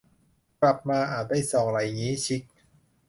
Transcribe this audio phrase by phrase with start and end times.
[0.61, 2.41] กลับมาอาจได้ซองไรงี้ ชิค